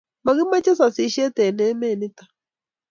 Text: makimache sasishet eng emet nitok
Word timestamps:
makimache 0.23 0.71
sasishet 0.79 1.37
eng 1.45 1.61
emet 1.69 1.95
nitok 1.99 2.29